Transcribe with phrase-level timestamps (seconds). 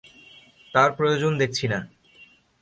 [0.73, 1.79] তার প্রয়োজন দেখছি না।